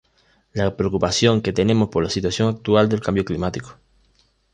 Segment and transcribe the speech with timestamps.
[0.51, 3.77] la preocupación que tenemos por la situación actual del Cambio Climático